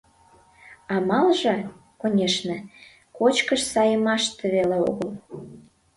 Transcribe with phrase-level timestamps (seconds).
[0.95, 1.55] Амалже,
[2.01, 2.57] конешне,
[3.17, 5.11] кочкыш саеммаште веле огыл.